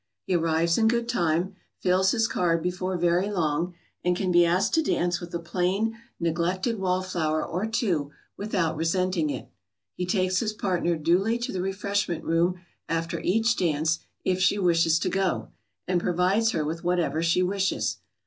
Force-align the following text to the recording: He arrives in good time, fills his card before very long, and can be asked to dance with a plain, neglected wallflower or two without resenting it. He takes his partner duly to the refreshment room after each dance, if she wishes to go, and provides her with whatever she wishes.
He 0.25 0.35
arrives 0.35 0.79
in 0.79 0.87
good 0.87 1.07
time, 1.07 1.53
fills 1.77 2.09
his 2.09 2.27
card 2.27 2.63
before 2.63 2.97
very 2.97 3.29
long, 3.29 3.75
and 4.03 4.17
can 4.17 4.31
be 4.31 4.43
asked 4.47 4.73
to 4.73 4.81
dance 4.81 5.21
with 5.21 5.31
a 5.35 5.37
plain, 5.37 5.95
neglected 6.19 6.79
wallflower 6.79 7.45
or 7.45 7.67
two 7.67 8.09
without 8.35 8.75
resenting 8.75 9.29
it. 9.29 9.51
He 9.93 10.07
takes 10.07 10.39
his 10.39 10.53
partner 10.53 10.95
duly 10.95 11.37
to 11.37 11.51
the 11.51 11.61
refreshment 11.61 12.23
room 12.23 12.59
after 12.89 13.19
each 13.19 13.55
dance, 13.55 13.99
if 14.25 14.41
she 14.41 14.57
wishes 14.57 14.97
to 14.97 15.07
go, 15.09 15.49
and 15.87 16.01
provides 16.01 16.49
her 16.49 16.65
with 16.65 16.83
whatever 16.83 17.21
she 17.21 17.43
wishes. 17.43 17.97